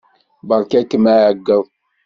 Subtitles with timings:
[0.47, 1.65] Beṛka-kem aɛeyyeḍ.